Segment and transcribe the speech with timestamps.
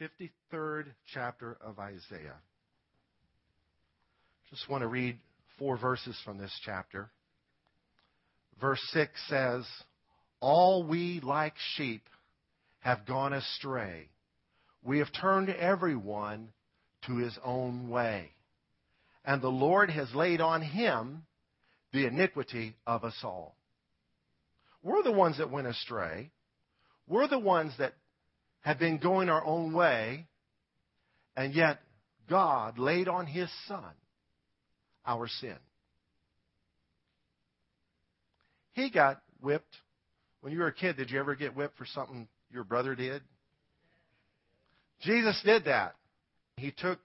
[0.00, 2.38] 53rd chapter of Isaiah.
[4.48, 5.18] Just want to read
[5.58, 7.10] four verses from this chapter.
[8.60, 9.64] Verse 6 says,
[10.40, 12.02] All we like sheep
[12.80, 14.08] have gone astray.
[14.82, 16.48] We have turned everyone
[17.06, 18.30] to his own way.
[19.24, 21.24] And the Lord has laid on him
[21.92, 23.54] the iniquity of us all.
[24.82, 26.30] We're the ones that went astray.
[27.06, 27.92] We're the ones that
[28.62, 30.26] have been going our own way,
[31.36, 31.78] and yet
[32.28, 33.92] God laid on his Son
[35.06, 35.56] our sin.
[38.72, 39.76] He got whipped.
[40.40, 43.22] When you were a kid, did you ever get whipped for something your brother did?
[45.02, 45.96] Jesus did that.
[46.56, 46.98] He took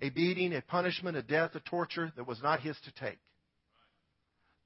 [0.00, 3.18] a beating, a punishment, a death, a torture that was not his to take.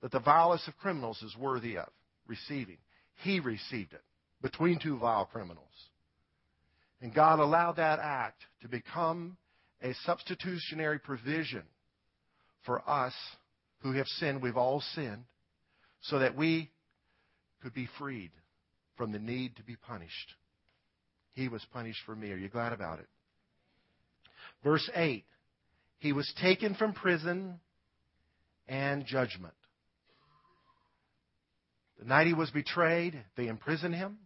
[0.03, 1.89] That the vilest of criminals is worthy of
[2.27, 2.79] receiving.
[3.23, 4.03] He received it
[4.43, 5.67] between two vile criminals.
[7.01, 9.37] And God allowed that act to become
[9.83, 11.63] a substitutionary provision
[12.65, 13.15] for us
[13.81, 14.43] who have sinned.
[14.43, 15.25] We've all sinned
[16.03, 16.71] so that we
[17.63, 18.31] could be freed
[18.97, 20.35] from the need to be punished.
[21.35, 22.33] He was punished for me.
[22.33, 23.09] Are you glad about it?
[24.65, 25.25] Verse 8
[25.99, 27.61] He was taken from prison
[28.69, 29.55] and judgment.
[31.99, 34.19] The night he was betrayed, they imprisoned him.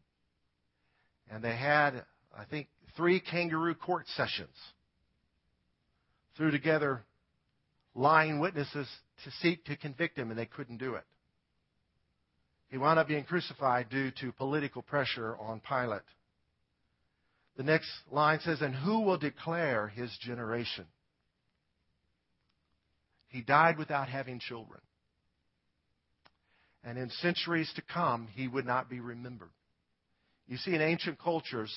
[1.31, 2.05] And they had,
[2.37, 4.55] I think, three kangaroo court sessions.
[6.37, 7.03] Threw together
[7.95, 8.89] lying witnesses
[9.25, 11.05] to seek to convict him, and they couldn't do it.
[12.71, 16.03] He wound up being crucified due to political pressure on Pilate.
[17.57, 20.87] The next line says, And who will declare his generation?
[23.29, 24.81] He died without having children.
[26.83, 29.51] And in centuries to come, he would not be remembered.
[30.47, 31.73] You see, in ancient cultures,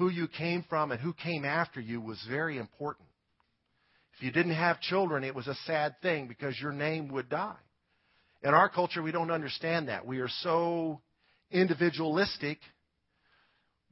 [0.00, 3.06] who you came from and who came after you was very important.
[4.16, 7.58] If you didn't have children, it was a sad thing because your name would die.
[8.42, 10.06] In our culture, we don't understand that.
[10.06, 11.02] We are so
[11.50, 12.56] individualistic,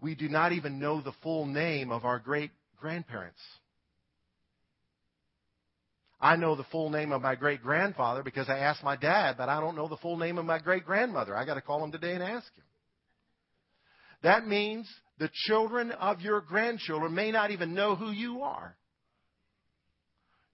[0.00, 3.41] we do not even know the full name of our great grandparents.
[6.18, 9.50] I know the full name of my great grandfather because I asked my dad, but
[9.50, 11.36] I don't know the full name of my great grandmother.
[11.36, 12.64] I got to call him today and ask him.
[14.22, 18.76] That means the children of your grandchildren may not even know who you are.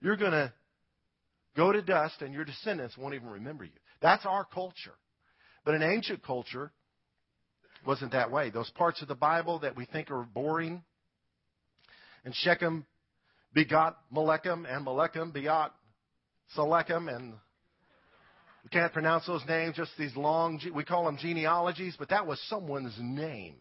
[0.00, 0.52] You're going to
[1.56, 3.70] go to dust and your descendants won't even remember you.
[4.00, 4.94] That's our culture.
[5.64, 6.72] But in ancient culture,
[7.86, 8.50] wasn't that way.
[8.50, 10.82] Those parts of the Bible that we think are boring,
[12.24, 12.86] and Shechem
[13.52, 15.74] begot Melechem, and Melechem begot
[16.56, 17.34] Selechem, and
[18.62, 22.40] we can't pronounce those names, just these long, we call them genealogies, but that was
[22.48, 23.56] someone's name.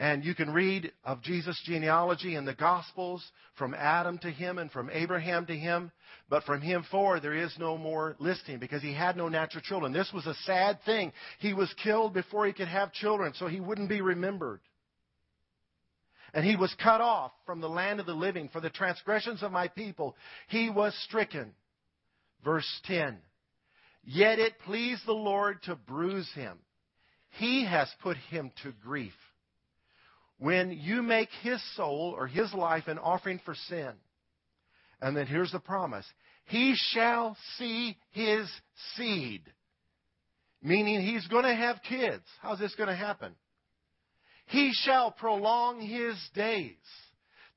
[0.00, 3.22] And you can read of Jesus' genealogy in the Gospels
[3.58, 5.92] from Adam to him and from Abraham to him.
[6.30, 9.92] But from him forward, there is no more listing because he had no natural children.
[9.92, 11.12] This was a sad thing.
[11.38, 14.60] He was killed before he could have children, so he wouldn't be remembered.
[16.32, 19.52] And he was cut off from the land of the living for the transgressions of
[19.52, 20.16] my people.
[20.48, 21.52] He was stricken.
[22.42, 23.18] Verse 10.
[24.02, 26.56] Yet it pleased the Lord to bruise him.
[27.32, 29.12] He has put him to grief
[30.40, 33.92] when you make his soul or his life an offering for sin,
[35.00, 36.06] and then here's the promise
[36.46, 38.50] He shall see his
[38.96, 39.42] seed.
[40.62, 42.24] Meaning he's going to have kids.
[42.42, 43.34] How's this going to happen?
[44.46, 46.74] He shall prolong his days.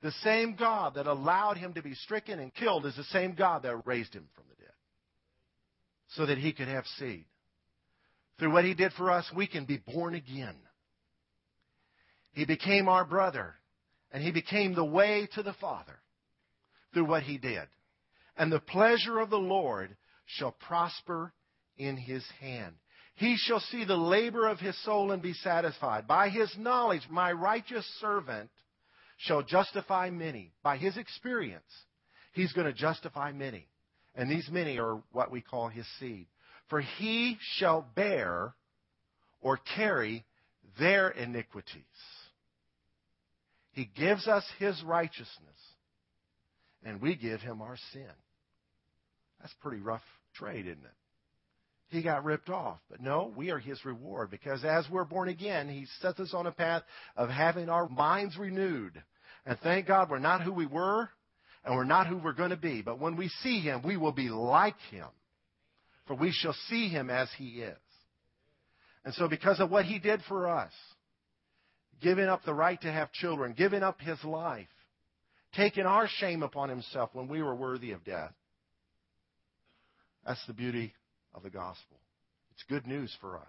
[0.02, 3.62] The same God that allowed him to be stricken and killed is the same God
[3.62, 4.72] that raised him from the dead.
[6.08, 7.24] So that he could have seed.
[8.38, 10.54] Through what he did for us, we can be born again.
[12.34, 13.54] He became our brother,
[14.12, 15.98] and he became the way to the Father
[16.92, 17.66] through what he did.
[18.36, 19.96] And the pleasure of the Lord
[20.26, 21.32] shall prosper
[21.76, 22.74] in his hand.
[23.16, 26.08] He shall see the labor of his soul and be satisfied.
[26.08, 28.50] By his knowledge, my righteous servant
[29.18, 30.52] shall justify many.
[30.64, 31.62] By his experience,
[32.32, 33.68] he's going to justify many.
[34.16, 36.26] And these many are what we call his seed.
[36.68, 38.54] For he shall bear
[39.40, 40.24] or carry
[40.78, 41.84] their iniquities.
[43.74, 45.28] He gives us His righteousness,
[46.84, 48.06] and we give Him our sin.
[49.40, 50.02] That's pretty rough
[50.34, 50.90] trade, isn't it?
[51.88, 52.78] He got ripped off.
[52.90, 56.46] But no, we are His reward because as we're born again, He sets us on
[56.46, 56.82] a path
[57.16, 59.02] of having our minds renewed.
[59.44, 61.10] And thank God we're not who we were
[61.64, 62.80] and we're not who we're going to be.
[62.82, 65.08] But when we see Him, we will be like Him.
[66.06, 67.76] For we shall see Him as He is.
[69.04, 70.72] And so because of what He did for us,
[72.00, 74.68] giving up the right to have children, giving up his life,
[75.54, 78.32] taking our shame upon himself when we were worthy of death.
[80.26, 80.94] That's the beauty
[81.34, 81.98] of the gospel.
[82.52, 83.46] It's good news for us.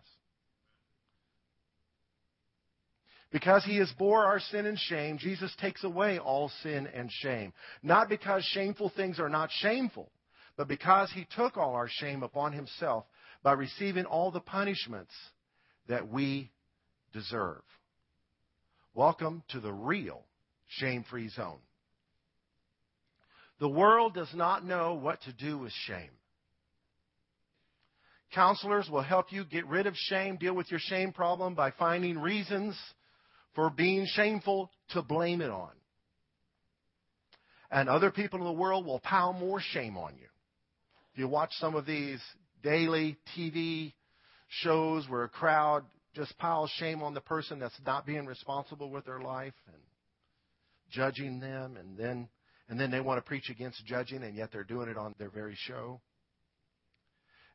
[3.31, 7.51] Because he has bore our sin and shame, Jesus takes away all sin and shame.
[7.83, 10.09] Not because shameful things are not shameful,
[10.57, 13.05] but because he took all our shame upon himself
[13.43, 15.13] by receiving all the punishments
[15.87, 16.51] that we
[17.13, 17.61] deserve.
[18.95, 20.23] Welcome to the real
[20.69, 21.59] shame free zone.
[23.59, 26.11] The world does not know what to do with shame.
[28.33, 32.17] Counselors will help you get rid of shame, deal with your shame problem by finding
[32.17, 32.77] reasons
[33.53, 35.71] for being shameful to blame it on.
[37.69, 40.27] And other people in the world will pile more shame on you.
[41.11, 42.21] If you watch some of these
[42.63, 43.91] daily TV
[44.47, 45.83] shows where a crowd
[46.15, 49.81] just piles shame on the person that's not being responsible with their life and
[50.89, 52.29] judging them and then
[52.67, 55.29] and then they want to preach against judging and yet they're doing it on their
[55.29, 56.01] very show.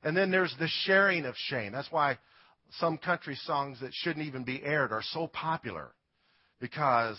[0.05, 1.73] And then there's the sharing of shame.
[1.73, 2.19] That's why
[2.79, 5.91] some country songs that shouldn't even be aired are so popular
[6.61, 7.19] because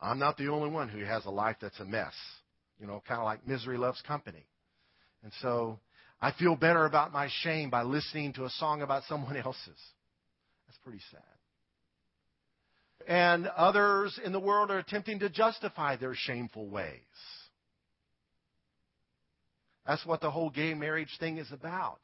[0.00, 2.12] I'm not the only one who has a life that's a mess.
[2.78, 4.44] You know, kind of like misery loves company.
[5.22, 5.78] And so
[6.20, 9.80] I feel better about my shame by listening to a song about someone else's.
[10.72, 11.20] That's pretty sad.
[13.06, 16.98] And others in the world are attempting to justify their shameful ways.
[19.86, 21.98] That's what the whole gay marriage thing is about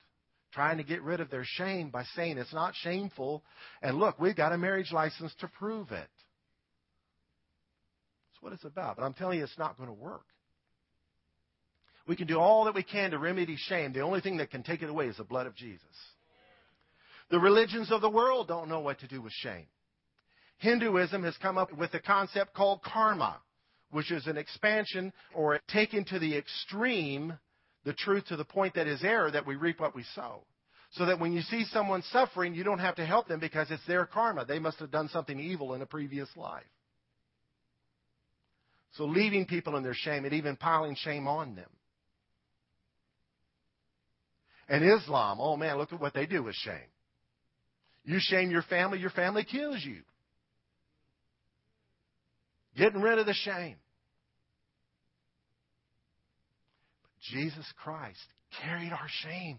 [0.52, 3.42] trying to get rid of their shame by saying it's not shameful.
[3.80, 6.08] And look, we've got a marriage license to prove it.
[8.28, 8.96] That's what it's about.
[8.96, 10.24] But I'm telling you, it's not going to work.
[12.06, 13.94] We can do all that we can to remedy shame.
[13.94, 15.82] The only thing that can take it away is the blood of Jesus.
[17.30, 19.66] The religions of the world don't know what to do with shame.
[20.58, 23.38] Hinduism has come up with a concept called karma,
[23.90, 27.38] which is an expansion or taken to the extreme
[27.84, 30.42] the truth to the point that is error that we reap what we sow.
[30.92, 33.86] So that when you see someone suffering, you don't have to help them because it's
[33.86, 34.44] their karma.
[34.44, 36.64] They must have done something evil in a previous life.
[38.92, 41.68] So leaving people in their shame and even piling shame on them.
[44.68, 46.88] And Islam, oh man, look at what they do with shame.
[48.08, 50.00] You shame your family, your family kills you.
[52.74, 53.76] Getting rid of the shame.
[57.02, 58.24] But Jesus Christ
[58.62, 59.58] carried our shame.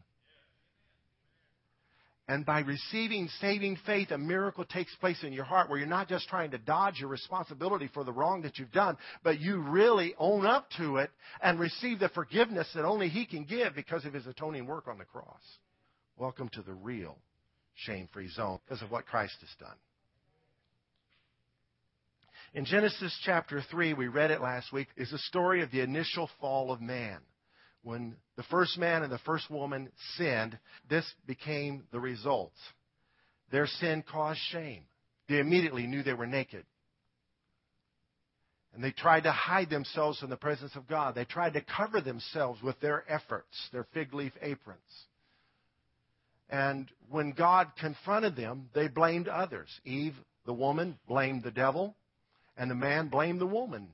[2.28, 6.10] And by receiving saving faith, a miracle takes place in your heart where you're not
[6.10, 10.16] just trying to dodge your responsibility for the wrong that you've done, but you really
[10.18, 11.12] own up to it
[11.44, 14.98] and receive the forgiveness that only He can give because of His atoning work on
[14.98, 15.44] the cross.
[16.18, 17.16] Welcome to the real
[17.86, 19.78] shame free zone because of what Christ has done.
[22.54, 26.30] In Genesis chapter 3, we read it last week, is the story of the initial
[26.40, 27.20] fall of man
[27.84, 30.58] when the first man and the first woman sinned,
[30.90, 32.58] this became the results.
[33.52, 34.84] Their sin caused shame.
[35.28, 36.66] They immediately knew they were naked.
[38.74, 41.16] And they tried to hide themselves from the presence of God.
[41.16, 44.80] They tried to cover themselves with their efforts, their fig leaf aprons.
[46.50, 49.70] And when God confronted them, they blamed others.
[49.86, 50.16] Eve,
[50.46, 51.96] the woman, blamed the devil,
[52.58, 53.90] and the man blamed the woman.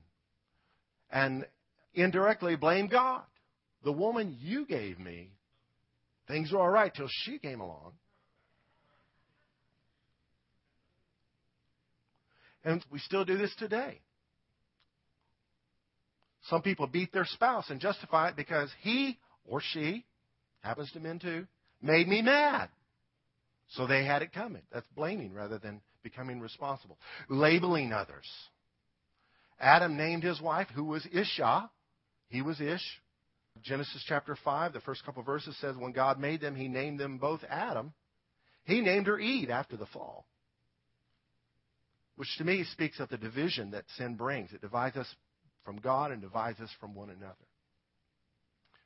[1.10, 1.46] And
[1.94, 3.22] indirectly blamed God.
[3.84, 5.32] The woman you gave me,
[6.28, 7.92] things were all right till she came along.
[12.64, 14.00] And we still do this today.
[16.48, 20.04] Some people beat their spouse and justify it because he or she,
[20.60, 21.46] happens to men too,
[21.82, 22.68] made me mad.
[23.70, 24.62] So they had it coming.
[24.72, 26.98] That's blaming rather than becoming responsible.
[27.28, 28.26] Labeling others.
[29.58, 31.70] Adam named his wife, who was Isha.
[32.28, 33.00] He was Ish.
[33.62, 37.18] Genesis chapter 5, the first couple verses says, When God made them, he named them
[37.18, 37.94] both Adam.
[38.64, 40.26] He named her Eve after the fall.
[42.16, 44.52] Which to me speaks of the division that sin brings.
[44.52, 45.06] It divides us
[45.64, 47.34] from God and divides us from one another.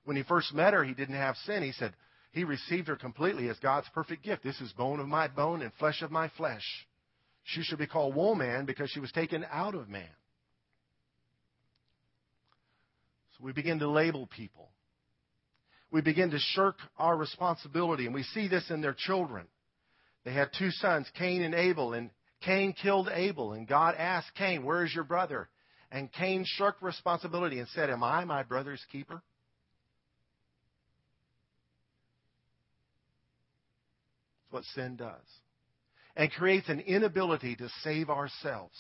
[0.05, 1.63] When he first met her, he didn't have sin.
[1.63, 1.95] He said,
[2.33, 4.45] He received her completely as God's perfect gift.
[4.45, 6.65] This is bone of my bone and flesh of my flesh.
[7.43, 10.09] She should be called woman because she was taken out of man.
[13.37, 14.71] So we begin to label people.
[15.91, 19.47] We begin to shirk our responsibility, and we see this in their children.
[20.25, 22.11] They had two sons, Cain and Abel, and
[22.43, 25.49] Cain killed Abel, and God asked Cain, Where is your brother?
[25.91, 29.21] And Cain shirked responsibility and said, Am I my brother's keeper?
[34.51, 35.15] That's what sin does.
[36.17, 38.75] and creates an inability to save ourselves.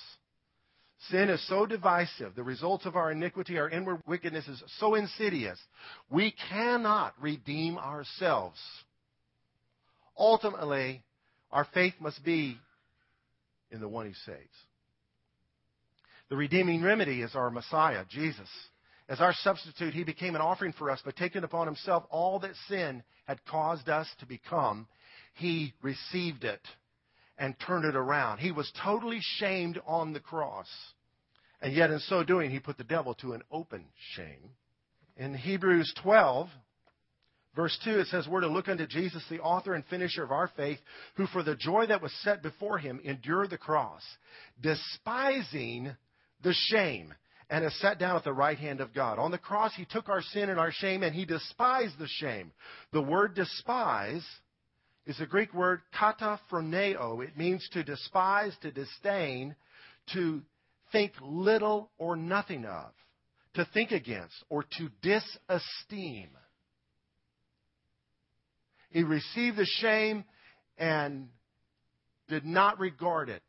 [1.10, 2.34] Sin is so divisive.
[2.34, 5.58] The results of our iniquity, our inward wickedness is so insidious.
[6.10, 8.58] We cannot redeem ourselves.
[10.18, 11.02] Ultimately,
[11.50, 12.58] our faith must be
[13.70, 14.48] in the one who saves.
[16.28, 18.48] The redeeming remedy is our Messiah, Jesus.
[19.08, 22.52] As our substitute, he became an offering for us by taking upon himself all that
[22.68, 24.86] sin had caused us to become.
[25.40, 26.60] He received it
[27.38, 28.38] and turned it around.
[28.38, 30.68] He was totally shamed on the cross.
[31.62, 34.50] And yet, in so doing, he put the devil to an open shame.
[35.16, 36.48] In Hebrews 12,
[37.56, 40.50] verse 2, it says, We're to look unto Jesus, the author and finisher of our
[40.58, 40.78] faith,
[41.14, 44.02] who for the joy that was set before him endured the cross,
[44.60, 45.96] despising
[46.42, 47.14] the shame,
[47.48, 49.18] and is set down at the right hand of God.
[49.18, 52.52] On the cross, he took our sin and our shame, and he despised the shame.
[52.92, 54.26] The word despise
[55.06, 57.24] is the Greek word kataphroneo.
[57.24, 59.56] It means to despise, to disdain,
[60.12, 60.42] to
[60.92, 62.90] think little or nothing of,
[63.54, 66.28] to think against, or to disesteem.
[68.90, 70.24] He received the shame
[70.78, 71.28] and
[72.28, 73.42] did not regard it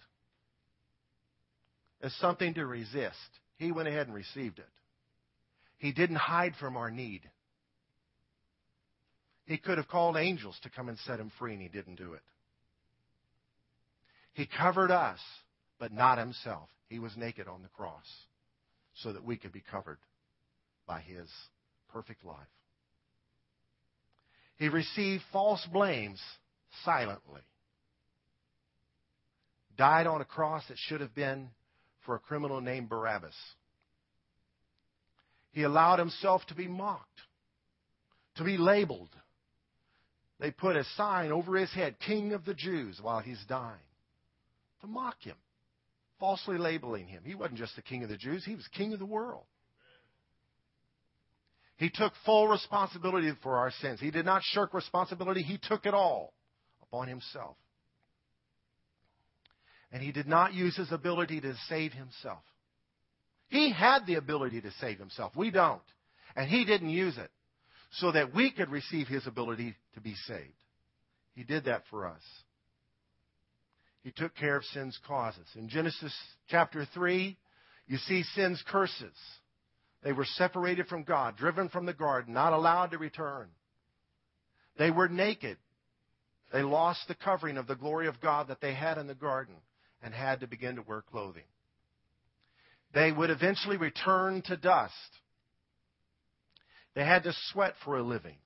[2.02, 3.18] as something to resist.
[3.58, 4.70] He went ahead and received it.
[5.78, 7.22] He didn't hide from our need.
[9.46, 12.14] He could have called angels to come and set him free, and he didn't do
[12.14, 12.22] it.
[14.34, 15.20] He covered us,
[15.80, 16.70] but not himself.
[16.88, 18.06] He was naked on the cross
[18.96, 19.98] so that we could be covered
[20.88, 21.30] by his
[21.92, 22.38] perfect life.
[24.58, 26.22] He received false blames
[26.86, 27.42] silently.
[29.78, 31.50] Died on a cross that should have been
[32.06, 33.36] for a criminal named Barabbas.
[35.52, 37.08] He allowed himself to be mocked,
[38.38, 39.10] to be labeled.
[40.42, 43.78] They put a sign over his head, King of the Jews, while he's dying,
[44.82, 45.36] to mock him,
[46.20, 47.22] falsely labeling him.
[47.24, 49.44] He wasn't just the King of the Jews, he was King of the world.
[51.78, 54.00] He took full responsibility for our sins.
[54.00, 56.34] He did not shirk responsibility, he took it all
[56.82, 57.56] upon himself.
[59.92, 62.42] And he did not use his ability to save himself.
[63.50, 65.36] He had the ability to save himself.
[65.36, 65.82] We don't.
[66.36, 67.30] And he didn't use it
[67.92, 70.50] so that we could receive his ability to be saved.
[71.36, 72.22] He did that for us.
[74.04, 75.48] He took care of sin's causes.
[75.56, 76.14] In Genesis
[76.50, 77.38] chapter 3,
[77.88, 79.16] you see sin's curses.
[80.04, 83.50] They were separated from God, driven from the garden, not allowed to return.
[84.78, 85.58] They were naked.
[86.52, 89.56] They lost the covering of the glory of God that they had in the garden
[90.02, 91.44] and had to begin to wear clothing.
[92.94, 94.94] They would eventually return to dust.
[96.94, 98.38] They had to sweat for a living.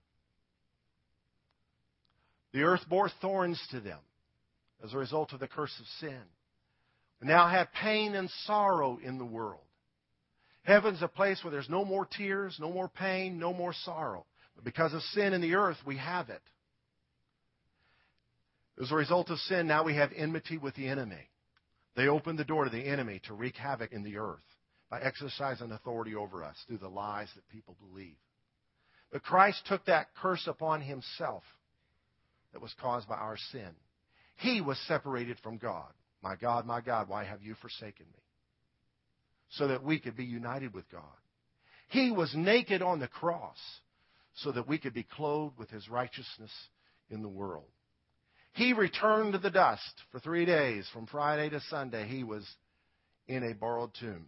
[2.54, 4.00] The earth bore thorns to them
[4.84, 6.22] as a result of the curse of sin.
[7.22, 9.62] We now have pain and sorrow in the world.
[10.64, 14.26] Heaven's a place where there's no more tears, no more pain, no more sorrow.
[14.56, 16.42] But because of sin in the earth, we have it.
[18.82, 21.30] As a result of sin, now we have enmity with the enemy.
[21.96, 24.44] They opened the door to the enemy to wreak havoc in the earth
[24.90, 28.18] by exercising authority over us through the lies that people believe.
[29.16, 31.44] But Christ took that curse upon himself
[32.52, 33.70] that was caused by our sin.
[34.36, 35.88] He was separated from God.
[36.22, 38.20] My God, my God, why have you forsaken me?
[39.52, 41.02] So that we could be united with God.
[41.88, 43.56] He was naked on the cross
[44.34, 46.52] so that we could be clothed with his righteousness
[47.10, 47.72] in the world.
[48.52, 50.90] He returned to the dust for three days.
[50.92, 52.46] From Friday to Sunday, he was
[53.30, 54.28] in a borrowed tomb.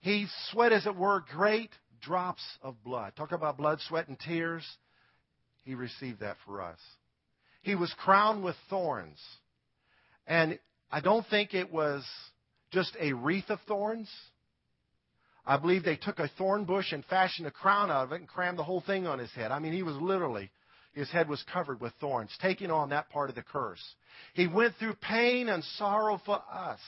[0.00, 1.70] He sweat, as it were, great
[2.02, 3.14] drops of blood.
[3.16, 4.64] Talk about blood, sweat, and tears.
[5.64, 6.78] He received that for us.
[7.62, 9.18] He was crowned with thorns.
[10.26, 10.58] And
[10.90, 12.04] I don't think it was
[12.72, 14.10] just a wreath of thorns.
[15.44, 18.28] I believe they took a thorn bush and fashioned a crown out of it and
[18.28, 19.50] crammed the whole thing on his head.
[19.50, 20.50] I mean, he was literally
[20.92, 23.82] his head was covered with thorns, taking on that part of the curse.
[24.34, 26.80] He went through pain and sorrow for us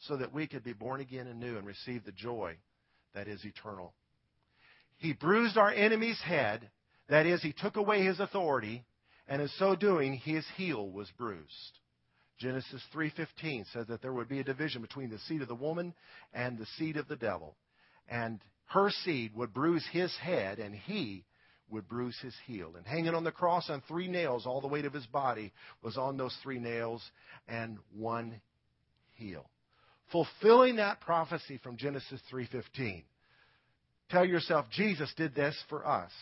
[0.00, 2.56] so that we could be born again anew and receive the joy
[3.16, 3.94] that is eternal.
[4.98, 6.70] He bruised our enemy's head,
[7.08, 8.84] that is, he took away his authority,
[9.26, 11.80] and in so doing, his heel was bruised.
[12.38, 15.94] Genesis 3:15 says that there would be a division between the seed of the woman
[16.34, 17.56] and the seed of the devil,
[18.08, 21.24] and her seed would bruise his head, and he
[21.70, 22.74] would bruise his heel.
[22.76, 25.96] And hanging on the cross on three nails, all the weight of his body was
[25.96, 27.02] on those three nails
[27.48, 28.40] and one
[29.14, 29.48] heel.
[30.12, 33.04] Fulfilling that prophecy from Genesis 3:15.
[34.08, 36.12] Tell yourself Jesus did this for us.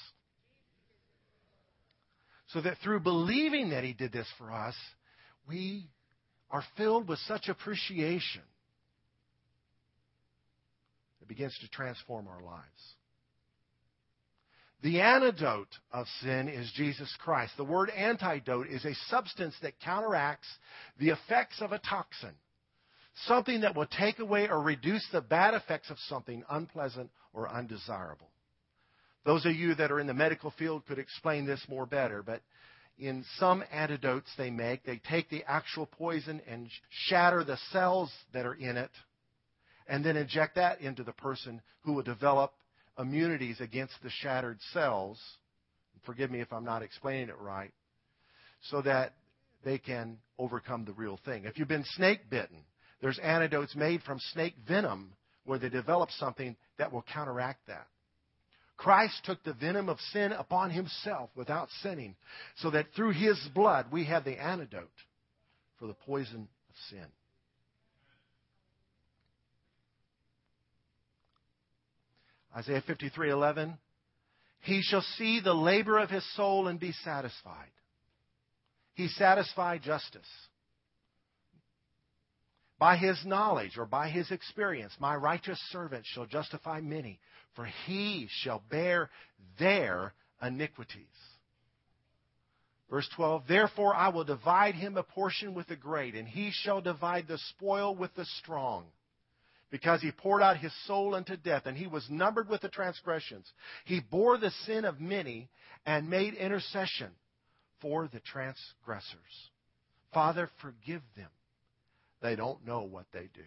[2.49, 4.77] So that through believing that he did this for us,
[5.47, 5.89] we
[6.51, 8.43] are filled with such appreciation,
[11.21, 12.95] it begins to transform our lives.
[14.83, 17.57] The antidote of sin is Jesus Christ.
[17.57, 20.47] The word antidote is a substance that counteracts
[20.99, 22.35] the effects of a toxin,
[23.27, 28.29] something that will take away or reduce the bad effects of something unpleasant or undesirable.
[29.25, 32.43] Those of you that are in the medical field could explain this more better, but
[32.99, 38.47] in some antidotes they make, they take the actual poison and shatter the cells that
[38.47, 38.91] are in it,
[39.89, 42.53] and then inject that into the person who will develop
[42.99, 45.19] immunities against the shattered cells.
[46.05, 47.73] Forgive me if I'm not explaining it right.
[48.71, 49.15] So that
[49.65, 51.45] they can overcome the real thing.
[51.45, 52.59] If you've been snake bitten,
[53.05, 55.13] there's antidotes made from snake venom
[55.45, 57.87] where they develop something that will counteract that.
[58.79, 62.17] Christ took the venom of sin upon himself without sinning,
[62.57, 64.89] so that through his blood we have the antidote
[65.79, 67.05] for the poison of sin.
[72.57, 73.77] Isaiah 53:11
[74.61, 77.71] He shall see the labor of his soul and be satisfied.
[78.95, 80.49] He satisfied justice.
[82.79, 87.21] By his knowledge or by his experience, my righteous servant shall justify many,
[87.55, 89.11] for he shall bear
[89.59, 90.13] their
[90.43, 91.07] iniquities.
[92.91, 96.81] Verse 12, Therefore I will divide him a portion with the great, and he shall
[96.81, 98.87] divide the spoil with the strong
[99.71, 103.51] because he poured out his soul unto death, and he was numbered with the transgressions.
[103.85, 105.49] He bore the sin of many
[105.85, 107.11] and made intercession
[107.81, 109.51] for the transgressors.
[110.13, 111.31] Father, forgive them.
[112.25, 113.45] They don't know what they do.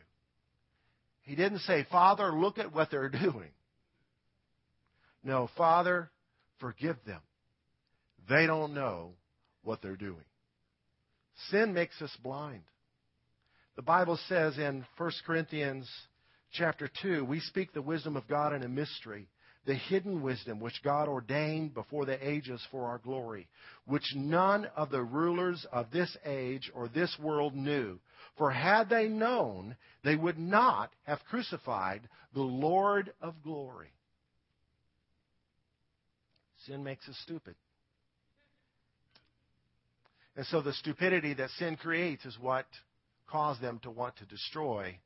[1.23, 3.49] He didn't say, Father, look at what they're doing.
[5.23, 6.11] No, Father,
[6.59, 7.21] forgive them.
[8.29, 9.13] They don't know
[9.63, 10.23] what they're doing.
[11.49, 12.61] Sin makes us blind.
[13.77, 15.89] The Bible says in 1 Corinthians
[16.53, 19.27] chapter 2, we speak the wisdom of God in a mystery,
[19.65, 23.47] the hidden wisdom which God ordained before the ages for our glory,
[23.87, 27.99] which none of the rulers of this age or this world knew.
[28.37, 32.01] For had they known, they would not have crucified
[32.33, 33.91] the Lord of glory.
[36.65, 37.55] Sin makes us stupid.
[40.35, 42.67] And so the stupidity that sin creates is what
[43.27, 44.99] caused them to want to destroy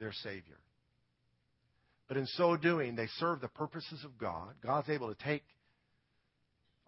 [0.00, 0.58] their Savior.
[2.08, 4.54] But in so doing, they serve the purposes of God.
[4.60, 5.44] God's able to take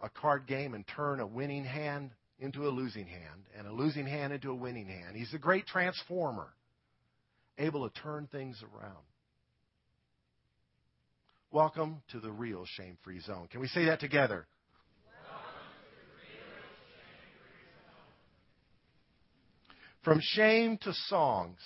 [0.03, 2.11] a card game and turn a winning hand
[2.43, 5.17] into a losing hand, and a losing hand into a winning hand.
[5.17, 6.49] He's a great transformer,
[7.57, 8.97] able to turn things around.
[11.53, 13.47] Welcome to the real shame free zone.
[13.51, 14.47] Can we say that together?
[20.03, 21.59] From shame to songs.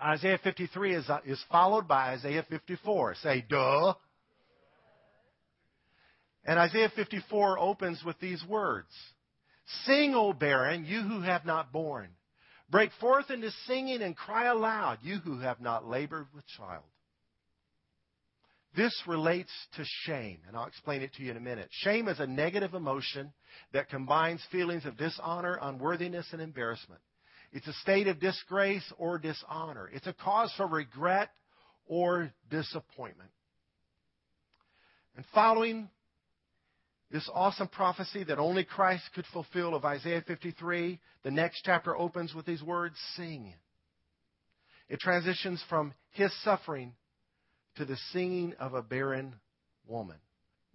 [0.00, 3.14] Isaiah 53 is, uh, is followed by Isaiah 54.
[3.22, 3.94] Say, duh.
[6.44, 8.88] And Isaiah 54 opens with these words
[9.84, 12.10] Sing, O barren, you who have not borne.
[12.70, 16.84] Break forth into singing and cry aloud, you who have not labored with child.
[18.76, 21.68] This relates to shame, and I'll explain it to you in a minute.
[21.70, 23.32] Shame is a negative emotion
[23.72, 27.00] that combines feelings of dishonor, unworthiness, and embarrassment.
[27.52, 29.88] It's a state of disgrace or dishonor.
[29.92, 31.30] It's a cause for regret
[31.86, 33.30] or disappointment.
[35.16, 35.88] And following
[37.10, 42.34] this awesome prophecy that only Christ could fulfill of Isaiah 53, the next chapter opens
[42.34, 43.54] with these words Sing.
[44.88, 46.94] It transitions from his suffering
[47.76, 49.34] to the singing of a barren
[49.86, 50.16] woman.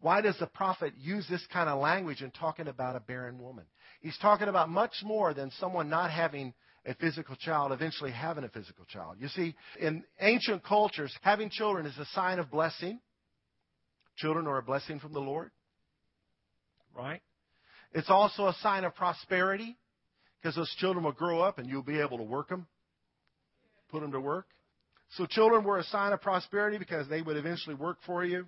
[0.01, 3.65] Why does the prophet use this kind of language in talking about a barren woman?
[4.01, 6.53] He's talking about much more than someone not having
[6.85, 9.15] a physical child, eventually having a physical child.
[9.19, 12.99] You see, in ancient cultures, having children is a sign of blessing.
[14.17, 15.51] Children are a blessing from the Lord,
[16.95, 17.21] right?
[17.93, 19.77] It's also a sign of prosperity
[20.41, 22.67] because those children will grow up and you'll be able to work them,
[23.89, 24.47] put them to work.
[25.17, 28.47] So children were a sign of prosperity because they would eventually work for you.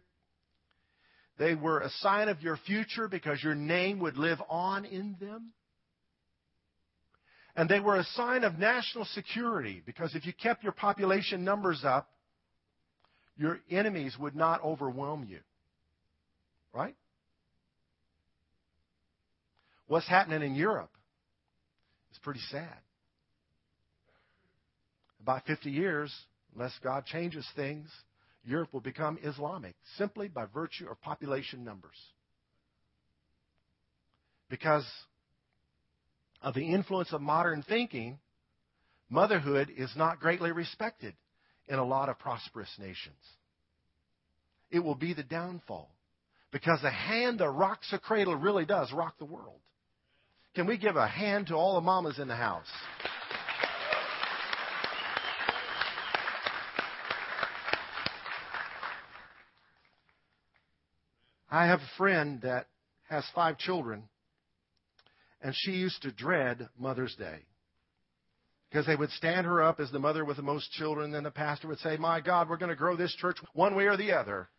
[1.38, 5.52] They were a sign of your future because your name would live on in them.
[7.56, 11.84] And they were a sign of national security because if you kept your population numbers
[11.86, 12.10] up,
[13.38, 15.40] your enemies would not overwhelm you.
[16.74, 16.96] Right?
[19.88, 20.92] What's happening in Europe
[22.12, 22.78] is pretty sad.
[25.22, 26.14] About 50 years,
[26.56, 27.90] unless God changes things,
[28.44, 31.98] Europe will become Islamic simply by virtue of population numbers.
[34.50, 34.86] Because
[36.42, 38.20] of the influence of modern thinking,
[39.10, 41.16] motherhood is not greatly respected
[41.68, 43.16] in a lot of prosperous nations.
[44.70, 45.90] It will be the downfall
[46.52, 49.60] because the hand that rocks a cradle really does rock the world.
[50.56, 52.66] Can we give a hand to all the mamas in the house?
[61.52, 62.68] I have a friend that
[63.10, 64.04] has five children,
[65.42, 67.40] and she used to dread Mother's Day.
[68.70, 71.32] Because they would stand her up as the mother with the most children, and the
[71.32, 74.14] pastor would say, My God, we're going to grow this church one way or the
[74.14, 74.50] other.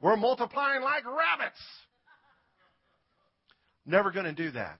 [0.00, 1.60] We're multiplying like rabbits.
[3.86, 4.78] Never going to do that.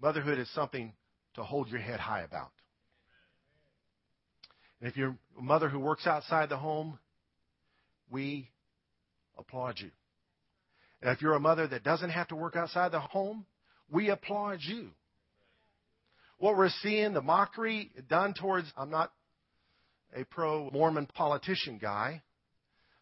[0.00, 0.92] Motherhood is something
[1.34, 2.50] to hold your head high about.
[4.80, 6.98] And if you're a mother who works outside the home,
[8.10, 8.50] we
[9.38, 9.90] applaud you.
[11.00, 13.46] And if you're a mother that doesn't have to work outside the home,
[13.90, 14.90] we applaud you.
[16.38, 19.12] What we're seeing, the mockery done towards, I'm not
[20.14, 22.22] a pro Mormon politician guy,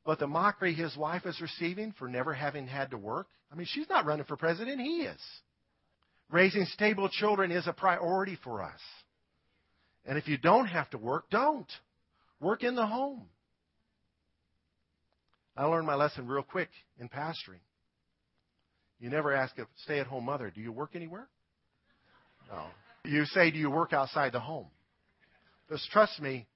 [0.04, 3.26] but the mockery his wife is receiving for never having had to work.
[3.50, 5.20] I mean, she's not running for president, he is.
[6.34, 8.80] Raising stable children is a priority for us.
[10.04, 11.70] And if you don't have to work, don't.
[12.40, 13.26] Work in the home.
[15.56, 17.60] I learned my lesson real quick in pastoring.
[18.98, 21.28] You never ask a stay at home mother, Do you work anywhere?
[22.50, 22.64] No.
[23.04, 24.66] You say, Do you work outside the home?
[25.68, 26.48] Because trust me,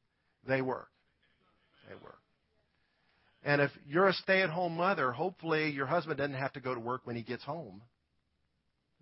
[0.45, 0.89] they work.
[1.89, 2.19] They work.
[3.45, 6.75] And if you're a stay at home mother, hopefully your husband doesn't have to go
[6.75, 7.81] to work when he gets home.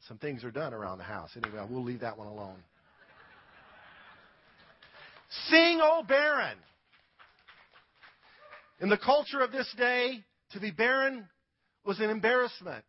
[0.09, 1.31] Some things are done around the house.
[1.37, 2.63] Anyway, we'll leave that one alone.
[5.49, 6.57] Sing, O barren.
[8.81, 11.29] In the culture of this day, to be barren
[11.85, 12.85] was an embarrassment.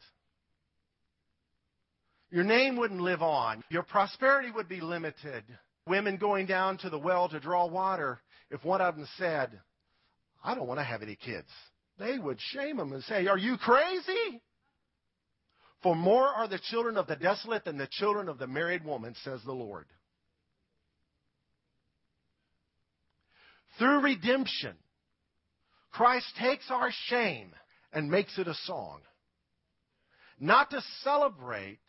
[2.30, 3.64] Your name wouldn't live on.
[3.70, 5.44] Your prosperity would be limited.
[5.88, 8.20] Women going down to the well to draw water,
[8.52, 9.60] if one of them said,
[10.44, 11.48] I don't want to have any kids,
[11.98, 14.42] they would shame them and say, Are you crazy?
[15.84, 19.16] For more are the children of the desolate than the children of the married woman,
[19.24, 19.86] says the Lord.
[23.78, 24.76] Through redemption,
[25.92, 27.54] Christ takes our shame
[27.94, 29.02] and makes it a song.
[30.40, 31.80] Not to celebrate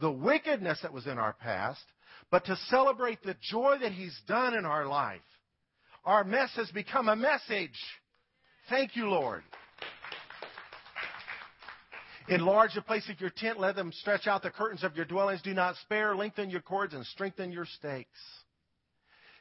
[0.00, 1.84] the wickedness that was in our past,
[2.30, 5.20] but to celebrate the joy that He's done in our life.
[6.04, 7.78] Our mess has become a message.
[8.68, 9.42] Thank you, Lord.
[12.32, 13.60] Enlarge the place of your tent.
[13.60, 15.42] Let them stretch out the curtains of your dwellings.
[15.42, 16.16] Do not spare.
[16.16, 18.18] Lengthen your cords and strengthen your stakes.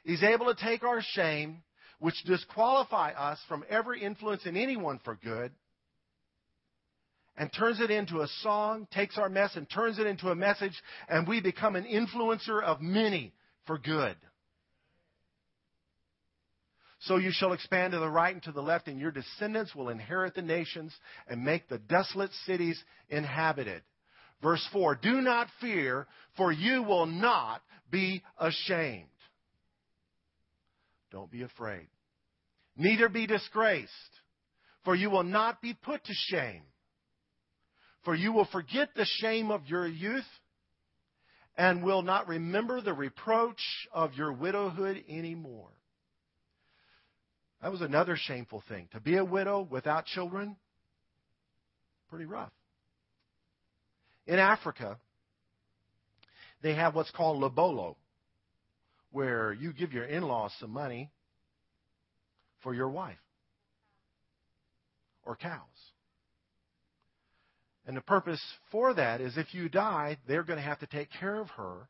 [0.04, 1.64] He's able to take our shame,
[2.00, 5.54] which disqualify us from every influence in anyone for good,
[7.38, 10.74] and turns it into a song, takes our mess and turns it into a message,
[11.08, 13.34] and we become an influencer of many
[13.68, 14.18] for good.
[17.02, 19.90] So you shall expand to the right and to the left, and your descendants will
[19.90, 20.94] inherit the nations
[21.28, 23.82] and make the desolate cities inhabited.
[24.42, 29.08] Verse 4 Do not fear, for you will not be ashamed.
[31.12, 31.88] Don't be afraid.
[32.78, 33.92] Neither be disgraced,
[34.86, 36.62] for you will not be put to shame.
[38.06, 40.26] For you will forget the shame of your youth
[41.58, 43.62] and will not remember the reproach
[43.92, 45.70] of your widowhood anymore.
[47.62, 48.88] That was another shameful thing.
[48.94, 50.56] To be a widow without children,
[52.10, 52.52] pretty rough.
[54.26, 54.98] In Africa,
[56.62, 57.96] they have what's called lobolo,
[59.12, 61.12] where you give your in laws some money
[62.64, 63.18] for your wife
[65.24, 65.60] or cows.
[67.86, 71.10] And the purpose for that is if you die, they're going to have to take
[71.20, 71.88] care of her,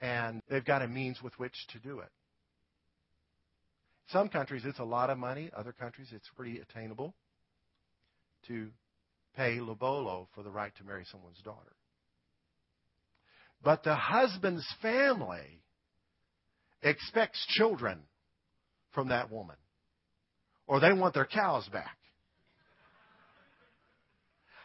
[0.00, 2.08] and they've got a means with which to do it.
[4.08, 5.50] Some countries, it's a lot of money.
[5.56, 7.14] Other countries, it's pretty attainable
[8.48, 8.68] to
[9.36, 11.72] pay lobolo for the right to marry someone's daughter.
[13.62, 15.62] But the husband's family
[16.82, 18.00] expects children
[18.92, 19.56] from that woman,
[20.66, 21.96] or they want their cows back.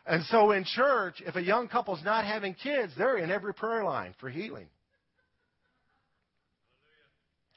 [0.06, 3.84] And so in church, if a young couple's not having kids, they're in every prayer
[3.84, 4.68] line for healing.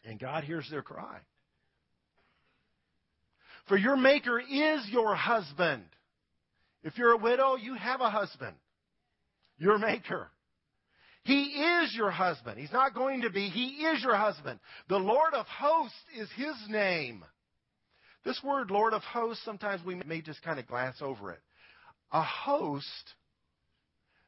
[0.04, 1.18] And God hears their cry.
[3.68, 5.84] For your Maker is your husband.
[6.82, 8.56] If you're a widow, you have a husband.
[9.58, 10.28] Your Maker.
[11.24, 12.58] He is your husband.
[12.58, 13.48] He's not going to be.
[13.48, 14.58] He is your husband.
[14.88, 17.24] The Lord of hosts is his name.
[18.24, 21.40] This word, Lord of hosts, sometimes we may just kind of glance over it.
[22.10, 23.14] A host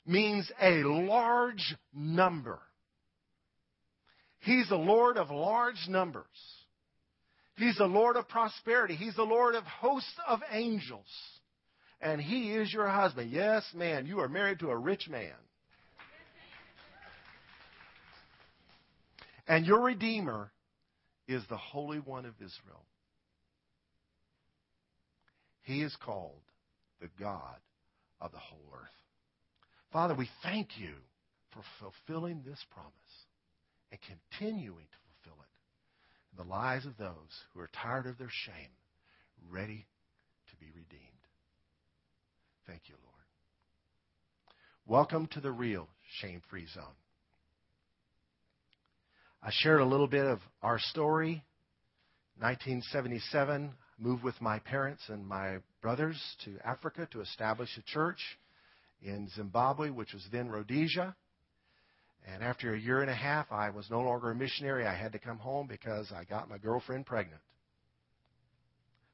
[0.07, 2.61] means a large number.
[4.41, 6.25] He's the Lord of large numbers.
[7.57, 8.95] He's the Lord of prosperity.
[8.95, 11.07] He's the Lord of hosts of angels.
[12.01, 13.31] And He is your husband.
[13.31, 15.33] Yes, man, you are married to a rich man.
[19.47, 20.51] And your Redeemer
[21.29, 22.85] is the Holy One of Israel.
[25.63, 26.43] He is called
[27.01, 27.57] the God
[28.21, 28.89] of the whole earth.
[29.93, 30.95] Father, we thank you
[31.53, 32.93] for fulfilling this promise
[33.91, 34.99] and continuing to
[36.37, 37.13] the lives of those
[37.53, 38.71] who are tired of their shame,
[39.51, 39.87] ready
[40.51, 41.11] to be redeemed.
[42.67, 43.15] Thank you, Lord.
[44.87, 45.89] Welcome to the real
[46.21, 46.85] shame free zone.
[49.43, 51.45] I shared a little bit of our story.
[52.39, 58.19] 1977, moved with my parents and my brothers to Africa to establish a church
[59.03, 61.15] in Zimbabwe, which was then Rhodesia.
[62.33, 64.87] And after a year and a half, I was no longer a missionary.
[64.87, 67.41] I had to come home because I got my girlfriend pregnant.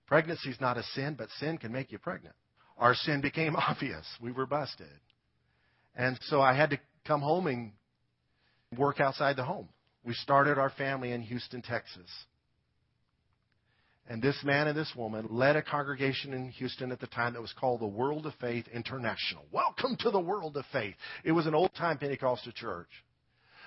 [0.06, 2.34] Pregnancy is not a sin, but sin can make you pregnant.
[2.78, 4.06] Our sin became obvious.
[4.20, 4.88] We were busted.
[5.94, 7.72] And so I had to come home and
[8.76, 9.68] work outside the home.
[10.04, 12.08] We started our family in Houston, Texas.
[14.10, 17.40] And this man and this woman led a congregation in Houston at the time that
[17.40, 19.44] was called the World of Faith International.
[19.52, 20.96] Welcome to the World of Faith.
[21.22, 22.88] It was an old time Pentecostal church.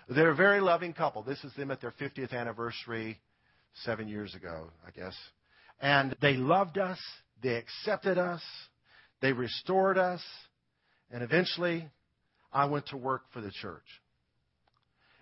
[0.09, 1.23] They're a very loving couple.
[1.23, 3.21] This is them at their 50th anniversary
[3.85, 5.15] seven years ago, I guess.
[5.79, 6.99] And they loved us.
[7.41, 8.41] They accepted us.
[9.21, 10.21] They restored us.
[11.09, 11.87] And eventually,
[12.51, 13.87] I went to work for the church.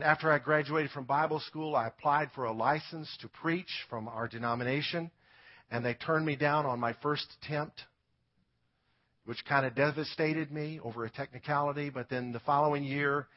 [0.01, 4.27] After I graduated from Bible school, I applied for a license to preach from our
[4.27, 5.11] denomination,
[5.69, 7.81] and they turned me down on my first attempt,
[9.25, 11.89] which kind of devastated me over a technicality.
[11.89, 13.27] But then the following year,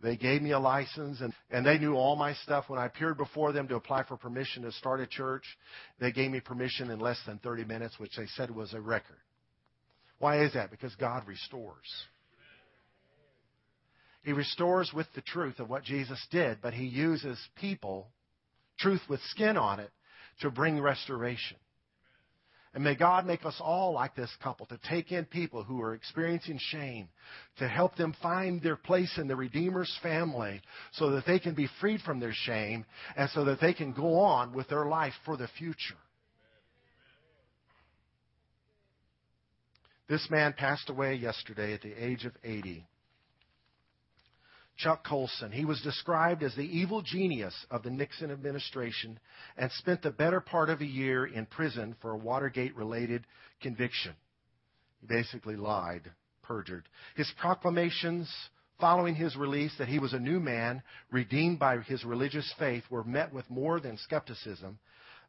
[0.00, 2.64] they gave me a license, and, and they knew all my stuff.
[2.68, 5.44] When I appeared before them to apply for permission to start a church,
[6.00, 9.18] they gave me permission in less than 30 minutes, which they said was a record.
[10.18, 10.70] Why is that?
[10.70, 12.06] Because God restores.
[14.22, 18.08] He restores with the truth of what Jesus did, but he uses people,
[18.78, 19.90] truth with skin on it,
[20.40, 21.56] to bring restoration.
[22.74, 25.94] And may God make us all like this couple, to take in people who are
[25.94, 27.08] experiencing shame,
[27.58, 31.68] to help them find their place in the Redeemer's family so that they can be
[31.80, 35.36] freed from their shame and so that they can go on with their life for
[35.36, 35.98] the future.
[40.08, 42.86] This man passed away yesterday at the age of 80.
[44.76, 45.52] Chuck Colson.
[45.52, 49.18] He was described as the evil genius of the Nixon administration
[49.56, 53.26] and spent the better part of a year in prison for a Watergate related
[53.60, 54.14] conviction.
[55.00, 56.10] He basically lied,
[56.42, 56.88] perjured.
[57.14, 58.28] His proclamations
[58.80, 60.82] following his release that he was a new man,
[61.12, 64.78] redeemed by his religious faith, were met with more than skepticism,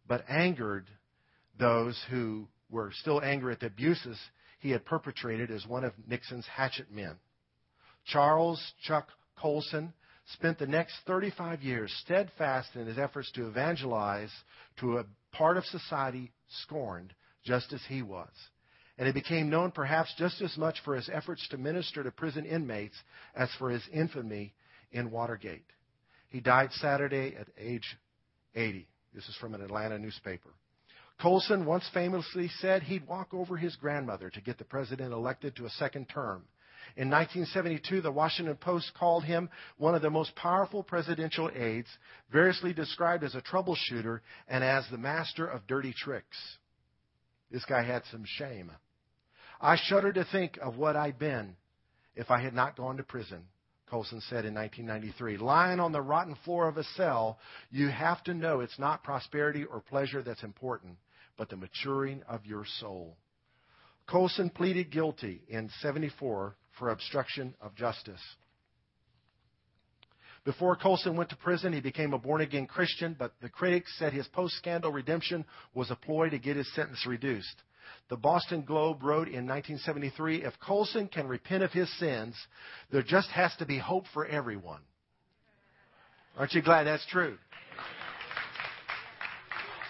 [0.08, 0.88] but angered
[1.60, 4.18] those who were still angry at the abuses
[4.60, 7.16] he had perpetrated as one of Nixon's hatchet men.
[8.06, 9.94] Charles Chuck Colson
[10.34, 14.32] spent the next 35 years steadfast in his efforts to evangelize
[14.80, 16.32] to a part of society
[16.64, 18.30] scorned just as he was.
[18.98, 22.46] And he became known perhaps just as much for his efforts to minister to prison
[22.46, 22.96] inmates
[23.36, 24.54] as for his infamy
[24.92, 25.66] in Watergate.
[26.30, 27.98] He died Saturday at age
[28.56, 28.88] 80.
[29.14, 30.50] This is from an Atlanta newspaper.
[31.22, 35.66] Colson once famously said he'd walk over his grandmother to get the president elected to
[35.66, 36.44] a second term.
[36.96, 41.90] In 1972, the Washington Post called him one of the most powerful presidential aides,
[42.32, 46.38] variously described as a troubleshooter and as the master of dirty tricks.
[47.50, 48.72] This guy had some shame.
[49.60, 51.56] I shudder to think of what I'd been
[52.16, 53.44] if I had not gone to prison,
[53.90, 55.38] Colson said in 1993.
[55.38, 57.40] Lying on the rotten floor of a cell,
[57.72, 60.98] you have to know it's not prosperity or pleasure that's important,
[61.38, 63.18] but the maturing of your soul.
[64.06, 68.22] Colson pleaded guilty in 74 for obstruction of justice.
[70.46, 74.12] Before Colson went to prison, he became a born again Christian, but the critics said
[74.12, 77.56] his post scandal redemption was a ploy to get his sentence reduced.
[78.10, 82.36] The Boston Globe wrote in 1973 if Colson can repent of his sins,
[82.92, 84.82] there just has to be hope for everyone.
[86.38, 87.38] Aren't you glad that's true?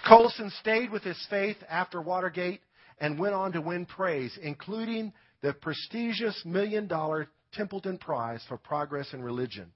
[0.07, 2.61] Colson stayed with his faith after Watergate
[2.99, 5.13] and went on to win praise, including
[5.43, 9.71] the prestigious million dollar Templeton Prize for Progress in Religion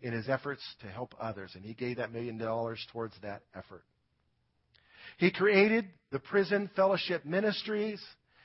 [0.00, 1.50] in his efforts to help others.
[1.54, 3.82] And he gave that million dollars towards that effort.
[5.18, 8.00] He created the Prison Fellowship Ministries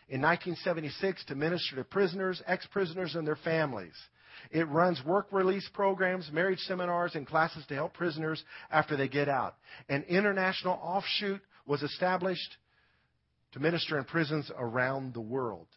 [0.10, 3.94] in 1976 to minister to prisoners, ex-prisoners, and their families.
[4.52, 9.30] It runs work release programs, marriage seminars, and classes to help prisoners after they get
[9.30, 9.56] out.
[9.90, 12.58] An international offshoot was established
[13.52, 15.68] to minister in prisons around the world.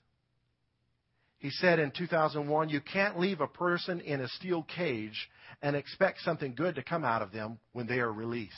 [1.42, 5.28] He said in 2001, You can't leave a person in a steel cage
[5.60, 8.54] and expect something good to come out of them when they are released.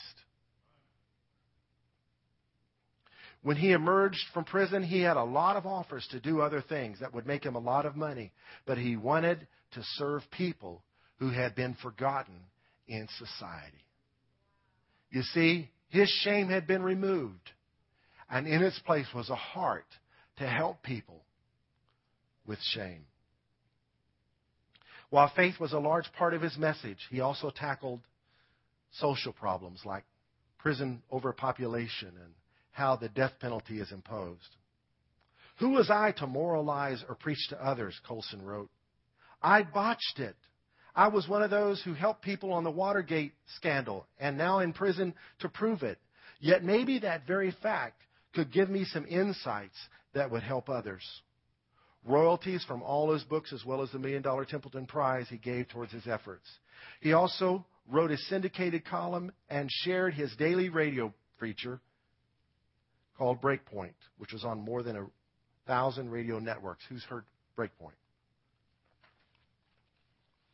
[3.41, 6.99] When he emerged from prison, he had a lot of offers to do other things
[6.99, 8.31] that would make him a lot of money,
[8.67, 10.83] but he wanted to serve people
[11.17, 12.39] who had been forgotten
[12.87, 13.83] in society.
[15.09, 17.49] You see, his shame had been removed,
[18.29, 19.87] and in its place was a heart
[20.37, 21.24] to help people
[22.47, 23.05] with shame.
[25.09, 28.01] While faith was a large part of his message, he also tackled
[28.91, 30.03] social problems like
[30.57, 32.33] prison overpopulation and
[32.71, 34.55] how the death penalty is imposed.
[35.59, 37.97] Who was I to moralize or preach to others?
[38.05, 38.69] Colson wrote.
[39.41, 40.35] I botched it.
[40.95, 44.73] I was one of those who helped people on the Watergate scandal and now in
[44.73, 45.99] prison to prove it.
[46.39, 48.01] Yet maybe that very fact
[48.33, 49.77] could give me some insights
[50.13, 51.03] that would help others
[52.05, 55.67] royalties from all his books, as well as the Million Dollar Templeton Prize he gave
[55.67, 56.47] towards his efforts.
[57.01, 61.79] He also wrote a syndicated column and shared his daily radio feature
[63.17, 65.05] called Breakpoint, which was on more than a
[65.67, 66.83] thousand radio networks.
[66.89, 67.23] Who's heard
[67.57, 67.97] Breakpoint?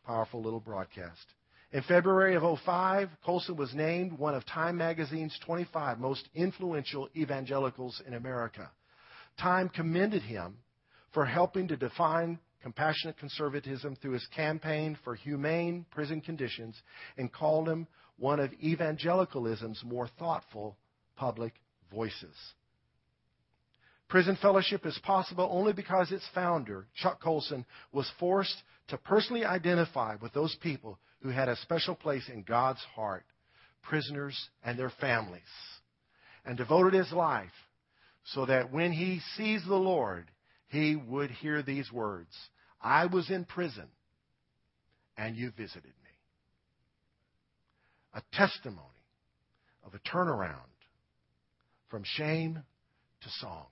[0.06, 1.26] Powerful little broadcast.
[1.74, 8.02] In February of 05, Colson was named one of Time magazine's 25 most influential evangelicals
[8.06, 8.70] in America.
[9.40, 10.58] Time commended him
[11.13, 16.80] for helping to define compassionate conservatism through his campaign for humane prison conditions
[17.17, 20.78] and called him one of evangelicalism's more thoughtful
[21.15, 21.54] public
[21.91, 22.36] voices.
[24.08, 30.15] Prison fellowship is possible only because its founder, Chuck Colson, was forced to personally identify
[30.21, 33.24] with those people who had a special place in God's heart,
[33.82, 35.41] prisoners and their families,
[36.45, 37.50] and devoted his life
[38.26, 40.30] so that when he sees the Lord,
[40.72, 42.34] he would hear these words
[42.82, 43.88] I was in prison,
[45.18, 46.10] and you visited me.
[48.14, 48.88] A testimony
[49.84, 50.56] of a turnaround
[51.90, 52.64] from shame
[53.22, 53.68] to songs.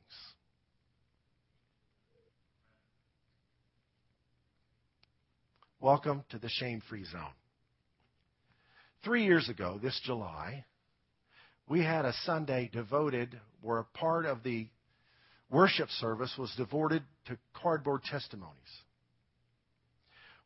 [5.79, 7.21] Welcome to the shame free zone.
[9.03, 10.65] Three years ago, this July,
[11.69, 14.67] we had a Sunday devoted where part of the
[15.49, 18.55] worship service was devoted to cardboard testimonies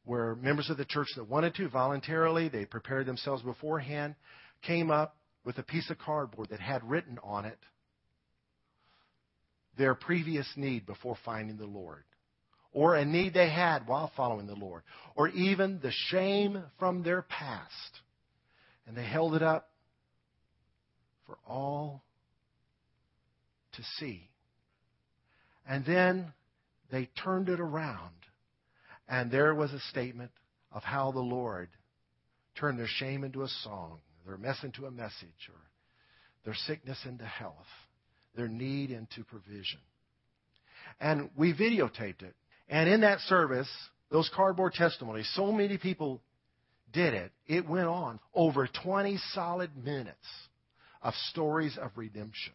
[0.06, 4.16] where members of the church that wanted to voluntarily, they prepared themselves beforehand,
[4.62, 7.60] came up with a piece of cardboard that had written on it
[9.78, 12.04] their previous need before finding the Lord,
[12.74, 14.84] or a need they had while following the Lord,
[15.16, 17.72] or even the shame from their past.
[18.86, 19.70] And they held it up
[21.26, 22.04] for all
[23.74, 24.30] to see.
[25.68, 26.34] And then
[26.92, 28.14] they turned it around.
[29.08, 30.32] And there was a statement
[30.72, 31.70] of how the Lord
[32.56, 35.60] turned their shame into a song, their mess into a message, or
[36.46, 37.56] their sickness into health,
[38.36, 39.80] their need into provision.
[41.00, 42.36] And we videotaped it.
[42.70, 43.70] And in that service,
[44.12, 46.22] those cardboard testimonies, so many people
[46.92, 47.32] did it.
[47.48, 50.18] It went on over 20 solid minutes
[51.02, 52.54] of stories of redemption.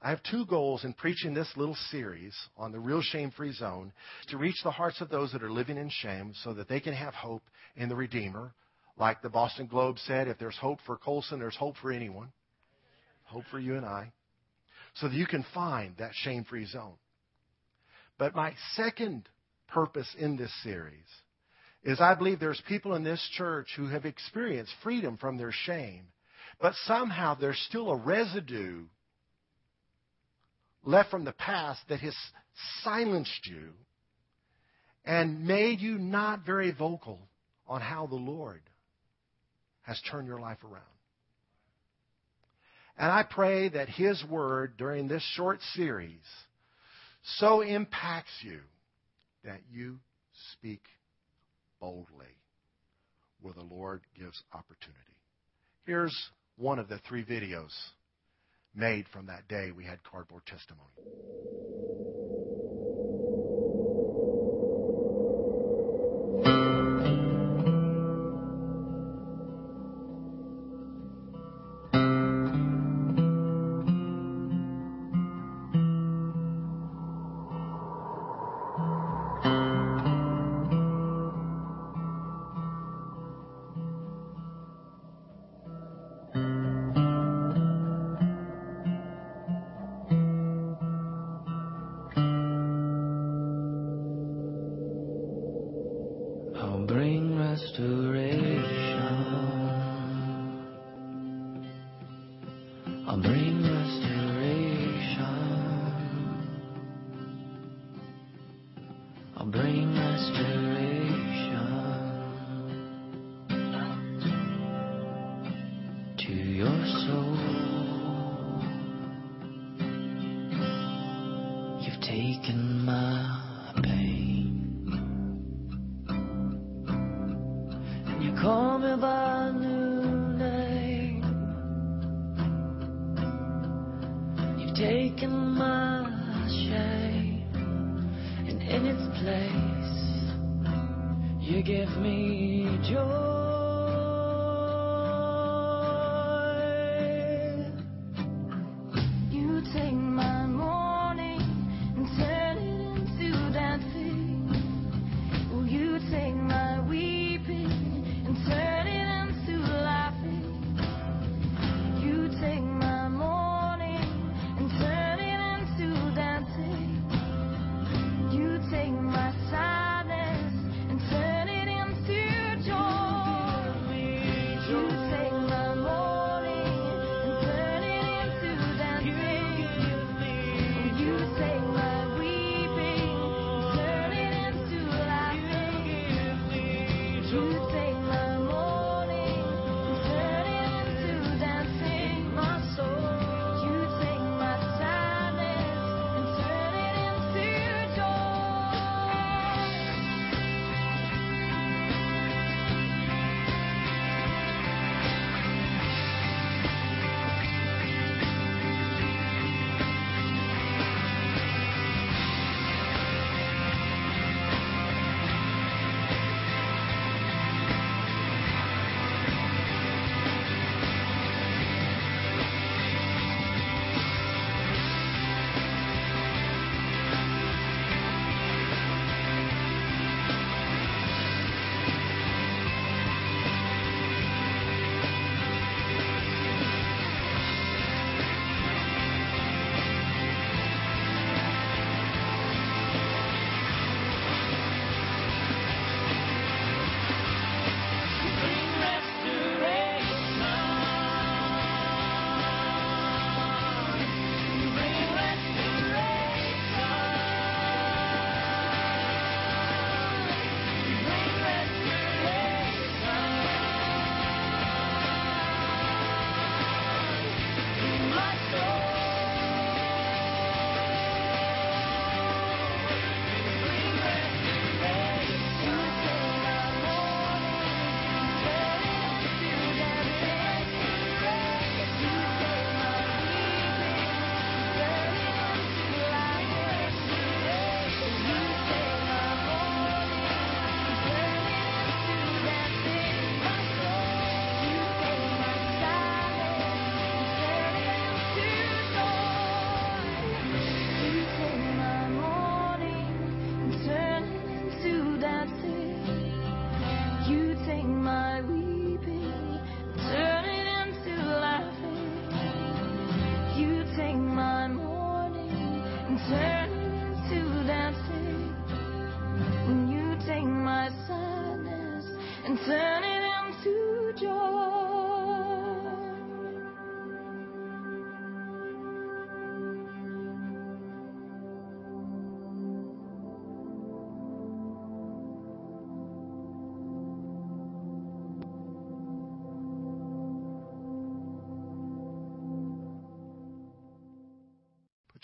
[0.00, 3.92] I have two goals in preaching this little series on the real shame free zone
[4.28, 6.94] to reach the hearts of those that are living in shame so that they can
[6.94, 7.42] have hope
[7.76, 8.52] in the Redeemer.
[8.96, 12.28] Like the Boston Globe said, if there's hope for Colson, there's hope for anyone.
[13.24, 14.12] Hope for you and I.
[14.94, 16.94] So that you can find that shame free zone.
[18.18, 19.28] But my second
[19.68, 21.06] purpose in this series
[21.82, 26.04] is I believe there's people in this church who have experienced freedom from their shame,
[26.60, 28.84] but somehow there's still a residue
[30.84, 32.14] left from the past that has
[32.82, 33.72] silenced you
[35.04, 37.18] and made you not very vocal
[37.66, 38.62] on how the Lord
[39.82, 40.82] has turned your life around.
[42.98, 46.20] And I pray that His Word during this short series
[47.36, 48.60] so impacts you
[49.44, 49.98] that you
[50.52, 50.82] speak
[51.80, 52.26] boldly
[53.40, 54.98] where the Lord gives opportunity.
[55.86, 56.16] Here's
[56.56, 57.70] one of the three videos
[58.74, 60.88] made from that day we had cardboard testimony.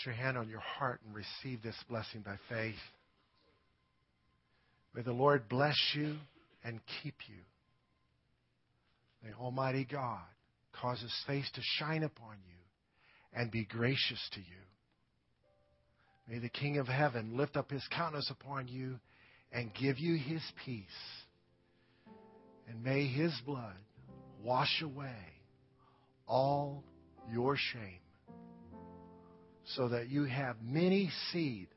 [0.05, 2.75] your hand on your heart and receive this blessing by faith.
[4.93, 6.15] May the Lord bless you
[6.63, 7.41] and keep you.
[9.23, 10.21] May Almighty God
[10.73, 14.45] cause His face to shine upon you and be gracious to you.
[16.29, 18.99] May the King of heaven lift up His countenance upon you
[19.51, 20.85] and give you His peace.
[22.67, 23.75] And may His blood
[24.43, 25.15] wash away
[26.27, 26.83] all
[27.31, 27.99] your shame
[29.75, 31.67] so that you have many seed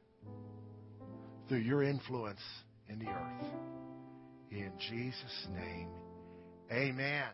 [1.49, 2.41] through your influence
[2.89, 3.47] in the earth.
[4.51, 5.89] In Jesus' name,
[6.71, 7.29] amen.